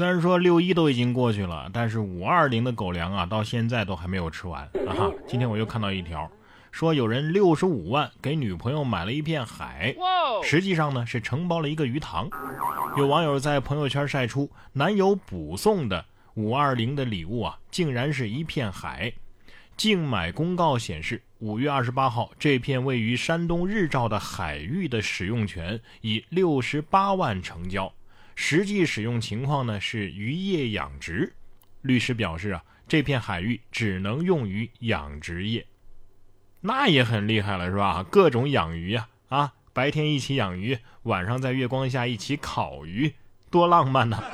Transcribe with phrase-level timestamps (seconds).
[0.00, 5.12] 虽然说六一都已经过去了，但是五二零的狗粮啊，到现在都还没有吃完啊！
[5.28, 6.26] 今天我又看到一条，
[6.70, 9.94] 说有人六十五万给女朋友买了一片海，
[10.42, 12.30] 实际上呢是承包了一个鱼塘。
[12.96, 19.12] 有网友在朋友圈晒出男友补送的五二零的礼物啊，竟然是一片海。
[19.76, 27.92] 竞买公告显示，五月二十八号，这片位于山东日照的海域的使用权以六十八万成交。
[28.42, 31.34] 实际使用情况呢是渔业养殖，
[31.82, 35.66] 律师表示啊，这片海域只能用于养殖业，
[36.62, 38.02] 那也很厉害了是吧？
[38.10, 43.14] 各种养鱼呀，啊，白天一起养鱼，晚上在月光下一起烤鱼，
[43.50, 44.24] 多浪漫呐！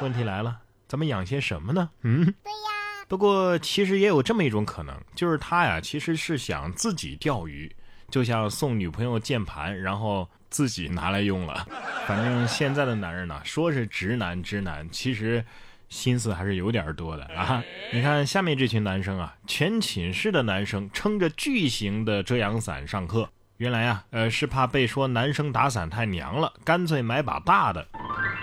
[0.00, 1.90] 问题来了，咱们养些什么呢？
[2.02, 3.06] 嗯，对呀。
[3.06, 7.72] 不过其实也有这么一种可能，就是他呀其实是想自己钓鱼，
[8.12, 10.28] 就像送女朋友键盘，然后。
[10.52, 11.66] 自己拿来用了，
[12.06, 15.42] 反正现在的男人呢，说是直男直男，其实
[15.88, 17.64] 心思还是有点多的啊。
[17.90, 27.88] 你看下面这群男生啊，全寝室的男生撑着巨型的遮阳伞上课，原来啊，呃，是怕被说男生打伞太娘了，干脆买把大的。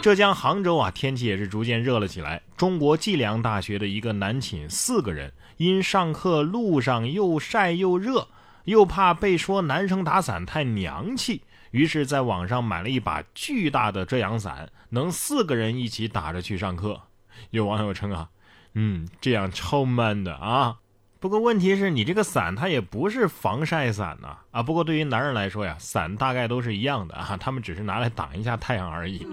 [0.00, 2.40] 浙江杭州啊，天气也是逐渐热了起来。
[2.56, 8.26] 中国计量大学的一个男寝四个人，因上课路上又晒又热，
[8.64, 11.42] 又怕被说男生打伞太娘气。
[11.70, 17.00] 于是，在网上买了一把巨大的遮阳伞，能四个人一起打着去上课。
[17.50, 18.28] 有网友称啊，
[18.74, 20.78] 嗯，这样超 man 的啊。
[21.20, 24.62] 不过问题是你这个伞它也不是防晒伞呐啊。
[24.62, 29.24] 不过对于男人来说呀，伞大概都是一样的啊，他们只是拿来挡一下太阳而已。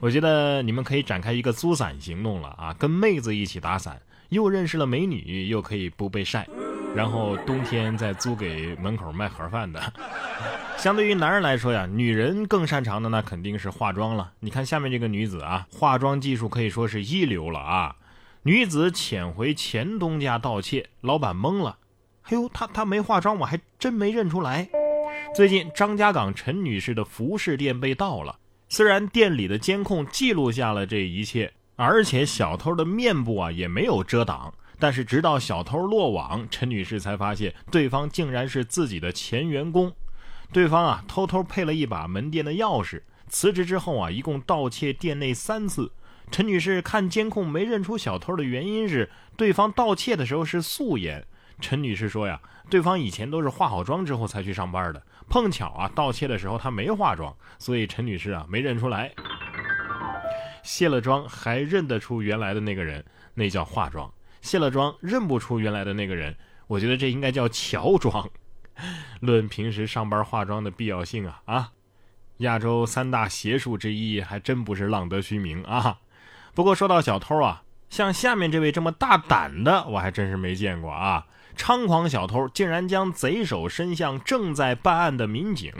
[0.00, 4.00] 我觉得你们可以展开一个租伞行动了啊，跟妹子一起打伞，
[4.30, 6.48] 又认识了美女，又可以不被晒。
[6.94, 9.80] 然后冬天再租给门口卖盒饭的。
[10.76, 14.32] 相对于男人来说呀，女人更擅长的那肯定是化妆了。
[14.40, 17.96] 你看下面这个女子啊，化妆技术可以说是一流了啊。
[18.42, 21.78] 女子潜回前东家盗窃，老板懵了。
[22.24, 24.68] 哎呦，她她没化妆，我还真没认出来。
[25.34, 28.36] 最近张家港陈女士的服饰店被盗了，
[28.68, 34.52] 虽然店里的监控记录下了这一切，而且小偷的面部啊也没有遮挡。
[34.82, 39.92] 但是直到小偷落网，陈女士才发现对方竟然是自己的前员工。
[40.52, 43.00] 对方啊偷偷配了一把门店的钥匙。
[43.28, 45.92] 辞职之后啊，一共盗窃店内三次。
[46.32, 51.24] 陈女士看监控没认出小偷的原因是对方盗窃的时候是素颜。
[51.60, 59.12] 陈女士说呀，对方以前都是化好妆之后才去上班的，碰巧啊盗窃的时候她没化妆，所以陈女士啊没认出来。
[60.64, 63.04] 卸了妆还认得出原来的那个人，
[63.34, 64.12] 那叫化妆。
[64.42, 66.36] 卸了妆认不出原来的那个人，
[66.66, 68.28] 我觉得这应该叫乔装。
[69.20, 71.72] 论平时上班化妆的必要性啊啊！
[72.38, 76.00] 亚洲三大邪术之一，还真不是浪得虚名啊。
[76.54, 81.26] 不过说到小偷啊，像下面这位这么大胆的，我还真是没见过啊！
[81.56, 85.70] 猖狂小偷竟然将贼手伸向正在办案的民警。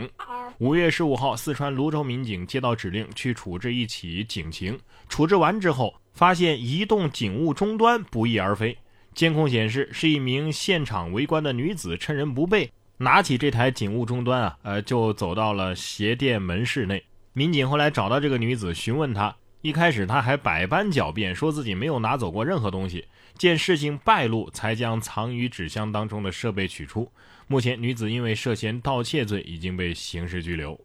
[0.58, 5.94] 五月十五号，四川泸州民警接到指令去处置一起警情，处置完之后。
[6.14, 8.76] 发现移动警务终端不翼而飞，
[9.14, 17.02] 监控显示是一名现场围观的女子趁人不备，拿起这台警务终端啊，呃，就走到了鞋店门市内。
[17.32, 23.06] 民警后来找到这个女子，询问她，一开始他还百般狡辩，说自己没有拿走过任何东西。
[23.38, 27.10] 见事情败露，才将藏于纸箱当中的设备取出。
[27.46, 30.78] 目前，女子因为涉嫌盗窃罪已经被刑事拘留。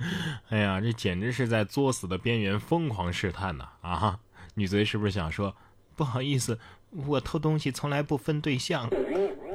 [0.50, 3.68] 哎呀，这简直是在作死的边缘疯狂试探呐！
[3.80, 4.18] 啊！
[4.54, 5.56] 女贼是不是想说，
[5.96, 6.58] 不好意思，
[7.06, 8.88] 我偷东西从来不分对象。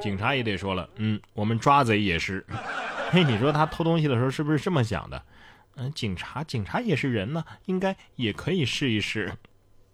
[0.00, 2.44] 警察也得说了，嗯，我们抓贼也是。
[3.10, 5.22] 嘿，你说他偷东西的时候是不是这么想的？
[5.76, 9.32] 嗯，警察，警察也是人呢，应该也可以试一试。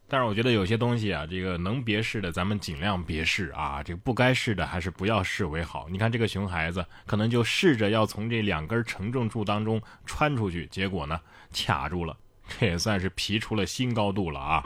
[0.09, 3.83] 但是我觉得有些东西啊，这个能别试的，咱们尽量别试啊。
[3.83, 5.87] 这个不该试的，还是不要试为好。
[5.89, 11.21] 你看这个熊孩子，可能就试着要从这两根承重柱当中穿出去，结果呢，
[11.55, 12.17] 卡住了。
[12.59, 14.65] 这也算是皮出了新高度了啊！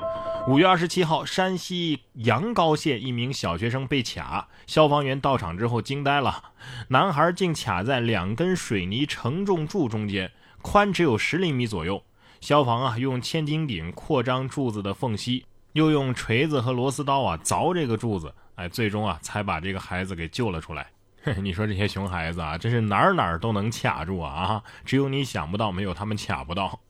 [0.49, 6.55] 五月二十七号，山西阳高县一名小学生被卡，消防员到场之后惊呆了，
[6.89, 10.33] 男孩竟卡在两根水泥承重柱中间，
[10.65, 12.03] 宽只有十厘米左右。
[12.41, 15.45] 消防啊，用千斤顶扩张柱子的缝隙，
[15.75, 20.87] 又用锤子和螺丝刀啊凿这个柱子，哎，最终啊才把这个孩子给救了出来。
[21.43, 24.63] 你说这些熊孩子啊，真是哪儿哪儿都能卡住啊！
[24.87, 26.81] 只有你想不到，没有他们卡不到。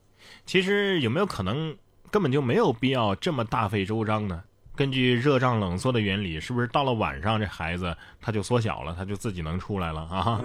[0.46, 1.76] 其实有没有可能
[2.10, 4.42] 根本就没有必要这么大费周章呢？
[4.74, 10.40] 根据热胀冷缩的原理，是不是到了晚上这孩子他就缩小了，他就自己能出来了啊？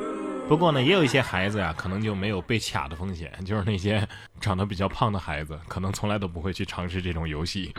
[0.49, 4.05] 不过呢，也有一些孩子呀，可能就没有被卡的风险，就是那些
[4.41, 7.71] 长得比较胖的孩子，可能从来都不会去尝试这种游戏。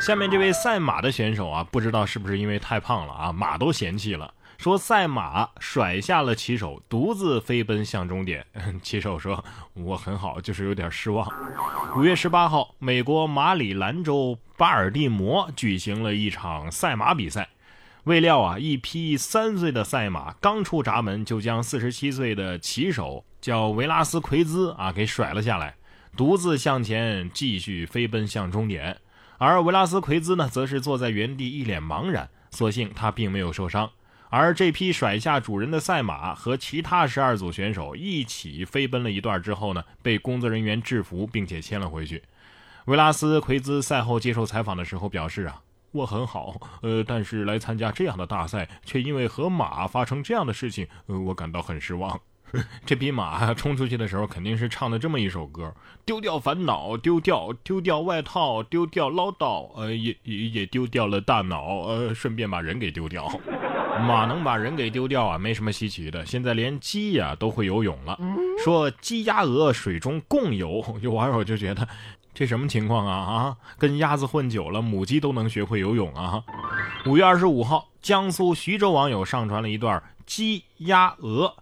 [0.00, 8.44] 下面这位赛马的选手啊，不知道是不是因为太胖了啊，马都嫌弃了，说赛马甩下了骑手，独自飞奔向终点。
[8.82, 9.44] 骑手说
[9.74, 11.24] ：“我很好，就是有点失望。”
[11.96, 17.48] 五月十八号，美国马里兰州巴尔的摩举行了一场赛马比赛。
[18.08, 25.74] 未料啊，一匹三岁的赛马刚出闸门，就将四十七岁的骑手叫维拉斯奎兹啊给甩了下来，
[26.16, 28.96] 独自向前继续飞奔向终点。
[29.36, 32.26] 而维拉斯奎兹呢，则是坐在原地一脸茫然。
[32.50, 33.90] 所幸他并没有受伤。
[34.30, 42.22] 而这匹甩下主人的赛马和其他十二组选手一起飞奔了一段之后呢，被工作人员制服并且牵了回去。
[42.86, 45.60] 维拉斯奎兹赛后接受采访的时候表示啊。
[45.92, 52.20] 我很好，呃，但是来参加这样的大赛，却因为和马发生这样的事情，呃，我感到很失望。
[52.86, 55.74] 这匹马冲出去的时候，肯定是唱的这么一首歌：
[56.06, 63.28] 丢掉烦恼，丢掉丢掉外套，丢掉唠叨，呃，也也也丢掉了大脑，呃，顺便把人给丢掉。
[64.06, 66.24] 马能把人给丢掉啊，没什么稀奇的。
[66.24, 68.16] 现在连鸡呀都会游泳了，
[68.64, 71.86] 说鸡鸭鹅水中共游，有网友就觉得。
[72.38, 73.56] 这什么情况啊啊！
[73.78, 76.44] 跟鸭子混久了，母鸡都能学会游泳啊！
[77.04, 81.56] 五月二十五号，江苏徐州网友上传了一段鸡、鸭、鹅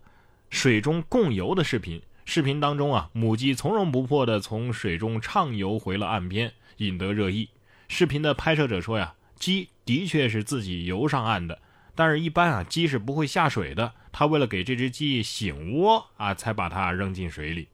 [0.50, 2.02] 水中共游的视频。
[2.26, 7.48] 视频当中啊，母鸡从容不迫地从水中畅游回了岸边，引得热议。
[7.88, 11.58] 视频的拍摄者说呀，鸡的确是自己游上岸的，
[11.94, 13.90] 但是一般啊，鸡是不会下水的。
[14.12, 17.66] 他为了给这只鸡醒窝啊，才把它扔进水里。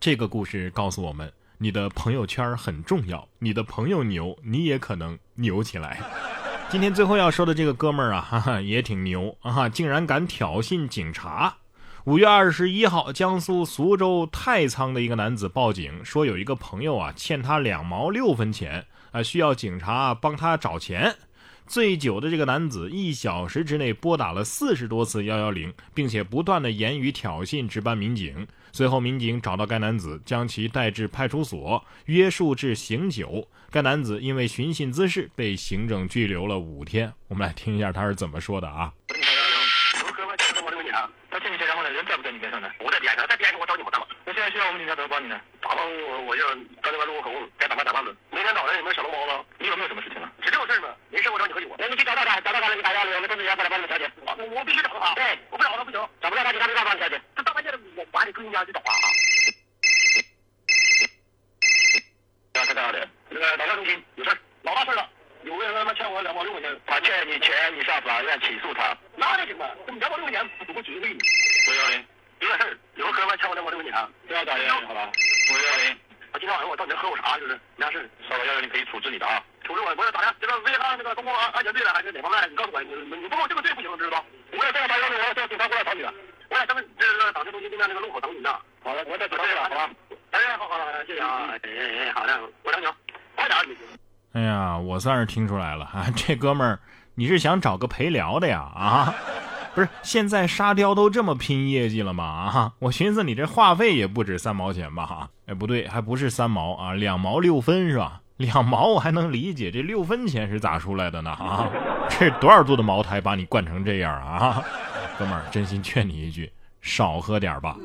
[0.00, 1.30] 这个故事告诉我们。
[1.58, 6.00] 你的朋友圈很重要，你的朋友牛，你也可能牛起来。
[6.68, 11.56] 今天最后要说的这个哥们儿啊， 哈哈，也挺牛啊，竟然敢挑衅警察。
[12.04, 21.16] 五月二十一号，江苏苏州太仓的一个男子报警说，有一个朋友啊欠他两毛六分钱啊，需要警察帮他找钱。
[21.66, 28.46] 醉酒的这个男子一小时之内拨打了四十多次幺幺零，并且不断的言语挑衅值班民警。
[28.72, 33.48] 随后，民警找到该男子，将其带至派出所，约束至醒酒。
[33.70, 37.12] 该男子因为寻衅滋事被行政拘留了五天。
[37.28, 38.92] 我们来听一下他是怎么说的啊。
[44.26, 45.40] 现在需要我们警察怎么帮你呢？
[45.62, 45.80] 打帮
[46.26, 46.42] 我，就
[46.82, 48.14] 刚才完路口该打骂打骂了。
[48.30, 49.44] 每天早上有没有小笼包子？
[49.58, 50.25] 你有没有什么事情啊？
[51.10, 51.68] 没事，我找你喝酒。
[51.78, 54.10] 那你去找到他，找到他了，你打电话，我们通知一下过来帮你调解。
[54.24, 55.14] 我我必须找他。
[55.14, 56.08] 对，我不找他不行。
[56.20, 57.20] 找不到他，警察没办法帮你调解。
[57.36, 58.92] 这大半夜的，我把你跟人家去找他。
[58.92, 58.98] 啊，
[62.66, 65.08] 太大的，那个中心有事老大事了。
[65.42, 69.76] 有个人他妈欠我两毛六块钱，他欠你钱，你上法院起诉他，那就行了。
[69.86, 71.16] 你两毛六块钱不足举个例。
[71.68, 72.04] 五幺零。
[72.40, 75.10] 有点事儿，有个哥们欠我两毛六块钱，不要打人，好吧？
[75.50, 75.96] 五幺零，
[76.32, 78.10] 我今天晚上我到你这喝口茶，就是没啥事。
[78.28, 80.34] 稍微幺幺零可以处置你的啊，处置我，不是咋的？
[80.40, 82.48] 这个危害那个公共安全罪的，还是哪方面？
[82.50, 84.22] 你告诉我，你你不给我这个罪不行，知道
[84.52, 86.12] 我要这样打幺零，我要叫警察过来找你了。
[86.48, 88.54] 我在咱们这个党政中心对面那个路口等你呢。
[88.82, 89.90] 好的，我在准备了，好吧？
[90.30, 91.50] 哎，好好好，谢谢啊！
[91.50, 91.58] 哎
[92.06, 92.86] 哎，好的，我等你，
[93.34, 93.58] 快点。
[94.32, 96.78] 哎呀，我算是听出来了啊，这哥们儿，
[97.14, 98.60] 你是想找个陪聊的呀？
[98.60, 99.14] 啊？
[99.74, 102.24] 不是，现在沙雕都这么拼业绩了吗？
[102.24, 105.04] 啊，我寻思你这话费也不止三毛钱吧？
[105.04, 108.20] 哈，哎，不对，还不是三毛啊，两毛六分是吧？
[108.36, 111.30] 两毛我还能理解，这六分钱是咋出来的呢？
[111.30, 111.68] 啊，
[112.08, 114.62] 这多少度的茅台把你灌成这样啊？
[115.18, 116.52] 哥们儿，真心劝你一句，
[116.82, 117.76] 少喝点吧。